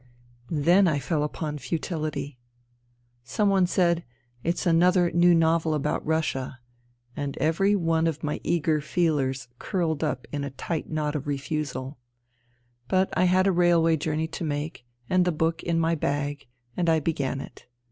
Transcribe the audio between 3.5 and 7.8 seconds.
said:" It's another n^w: siDveJ abinijt ftirssia'^— and every